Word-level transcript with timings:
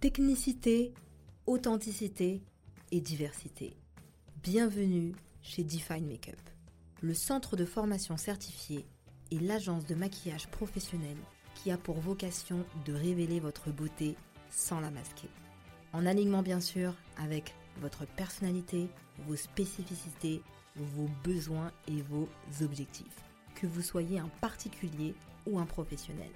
Technicité, 0.00 0.94
authenticité 1.44 2.40
et 2.90 3.02
diversité. 3.02 3.76
Bienvenue 4.42 5.12
chez 5.42 5.62
Define 5.62 6.06
Makeup, 6.06 6.40
le 7.02 7.12
centre 7.12 7.54
de 7.54 7.66
formation 7.66 8.16
certifié 8.16 8.86
et 9.30 9.38
l'agence 9.38 9.84
de 9.84 9.94
maquillage 9.94 10.48
professionnel 10.48 11.18
qui 11.54 11.70
a 11.70 11.76
pour 11.76 12.00
vocation 12.00 12.64
de 12.86 12.94
révéler 12.94 13.40
votre 13.40 13.70
beauté 13.72 14.16
sans 14.48 14.80
la 14.80 14.90
masquer. 14.90 15.28
En 15.92 16.06
alignement 16.06 16.42
bien 16.42 16.60
sûr 16.60 16.94
avec 17.18 17.54
votre 17.82 18.06
personnalité, 18.06 18.88
vos 19.26 19.36
spécificités, 19.36 20.40
vos 20.76 21.10
besoins 21.24 21.72
et 21.88 22.00
vos 22.00 22.26
objectifs, 22.62 23.22
que 23.54 23.66
vous 23.66 23.82
soyez 23.82 24.18
un 24.18 24.30
particulier 24.40 25.14
ou 25.46 25.58
un 25.58 25.66
professionnel. 25.66 26.30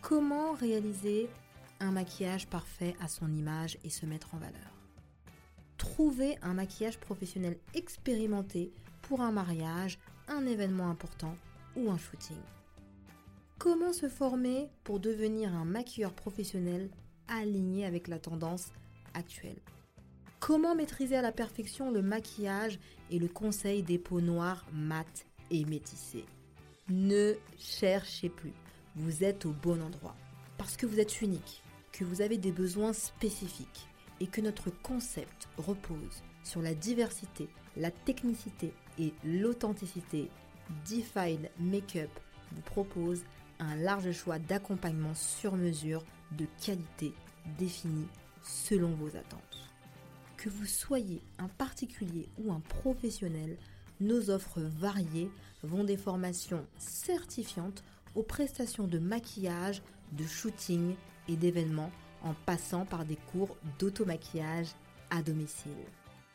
Comment 0.00 0.54
réaliser 0.54 1.28
un 1.80 1.90
maquillage 1.90 2.46
parfait 2.46 2.94
à 3.00 3.08
son 3.08 3.32
image 3.32 3.78
et 3.84 3.90
se 3.90 4.06
mettre 4.06 4.34
en 4.34 4.38
valeur. 4.38 4.76
Trouver 5.78 6.38
un 6.42 6.54
maquillage 6.54 6.98
professionnel 6.98 7.58
expérimenté 7.74 8.72
pour 9.02 9.22
un 9.22 9.32
mariage, 9.32 9.98
un 10.28 10.46
événement 10.46 10.90
important 10.90 11.34
ou 11.74 11.90
un 11.90 11.98
shooting. 11.98 12.36
Comment 13.58 13.92
se 13.92 14.08
former 14.08 14.68
pour 14.84 15.00
devenir 15.00 15.54
un 15.54 15.64
maquilleur 15.64 16.12
professionnel 16.12 16.90
aligné 17.28 17.84
avec 17.84 18.08
la 18.08 18.18
tendance 18.18 18.68
actuelle? 19.14 19.60
Comment 20.38 20.74
maîtriser 20.74 21.16
à 21.16 21.22
la 21.22 21.32
perfection 21.32 21.90
le 21.90 22.00
maquillage 22.00 22.78
et 23.10 23.18
le 23.18 23.28
conseil 23.28 23.82
des 23.82 23.98
peaux 23.98 24.22
noires 24.22 24.64
mat 24.72 25.26
et 25.50 25.64
métissées? 25.64 26.24
Ne 26.88 27.34
cherchez 27.58 28.30
plus, 28.30 28.54
vous 28.96 29.22
êtes 29.22 29.44
au 29.44 29.52
bon 29.52 29.82
endroit. 29.82 30.16
Parce 30.56 30.76
que 30.76 30.86
vous 30.86 30.98
êtes 30.98 31.20
unique, 31.20 31.62
que 31.92 32.04
vous 32.04 32.20
avez 32.20 32.38
des 32.38 32.52
besoins 32.52 32.92
spécifiques 32.92 33.88
et 34.20 34.26
que 34.26 34.40
notre 34.40 34.70
concept 34.70 35.48
repose 35.56 36.22
sur 36.44 36.62
la 36.62 36.74
diversité, 36.74 37.48
la 37.76 37.90
technicité 37.90 38.72
et 38.98 39.12
l'authenticité, 39.24 40.30
Define 40.88 41.48
Makeup 41.58 42.10
vous 42.52 42.62
propose 42.62 43.22
un 43.58 43.76
large 43.76 44.12
choix 44.12 44.38
d'accompagnement 44.38 45.14
sur 45.14 45.56
mesure 45.56 46.04
de 46.32 46.46
qualité 46.64 47.12
définie 47.58 48.06
selon 48.42 48.90
vos 48.90 49.08
attentes. 49.08 49.68
Que 50.36 50.48
vous 50.48 50.66
soyez 50.66 51.20
un 51.38 51.48
particulier 51.48 52.28
ou 52.38 52.52
un 52.52 52.60
professionnel, 52.60 53.58
nos 54.00 54.30
offres 54.30 54.60
variées 54.60 55.30
vont 55.62 55.84
des 55.84 55.98
formations 55.98 56.66
certifiantes 56.78 57.84
aux 58.14 58.22
prestations 58.22 58.86
de 58.86 58.98
maquillage, 58.98 59.82
de 60.12 60.24
shooting 60.24 60.94
d'événements 61.36 61.90
en 62.22 62.34
passant 62.46 62.84
par 62.84 63.04
des 63.04 63.16
cours 63.16 63.56
d'automaquillage 63.78 64.68
à 65.10 65.22
domicile. 65.22 65.72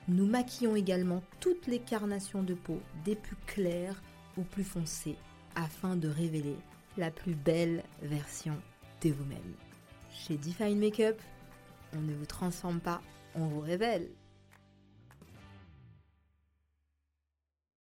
Nous 0.07 0.25
maquillons 0.25 0.75
également 0.75 1.23
toutes 1.39 1.67
les 1.67 1.79
carnations 1.79 2.43
de 2.43 2.53
peau, 2.53 2.79
des 3.03 3.15
plus 3.15 3.37
claires 3.47 4.01
aux 4.37 4.43
plus 4.43 4.63
foncées, 4.63 5.15
afin 5.55 5.95
de 5.95 6.07
révéler 6.07 6.57
la 6.97 7.11
plus 7.11 7.33
belle 7.33 7.83
version 8.01 8.55
de 9.01 9.09
vous-même. 9.11 9.53
Chez 10.11 10.37
Define 10.37 10.79
Makeup, 10.79 11.19
on 11.93 12.01
ne 12.01 12.13
vous 12.13 12.25
transforme 12.25 12.79
pas, 12.79 13.01
on 13.35 13.45
vous 13.45 13.61
révèle. 13.61 14.09